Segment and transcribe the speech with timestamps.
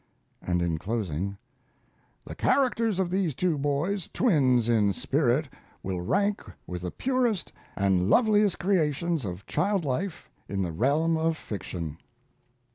[0.41, 1.37] And in closing:
[2.25, 5.47] The characters of these two boys, twins in spirit,
[5.83, 11.37] will rank with the purest and loveliest creations of child life in the realm of
[11.37, 11.99] fiction.